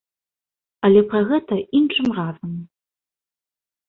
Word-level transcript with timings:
Але 0.87 1.01
пра 1.11 1.19
гэта 1.31 1.57
іншым 1.79 2.07
разам. 2.21 2.51